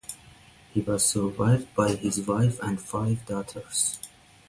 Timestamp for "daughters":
3.27-3.99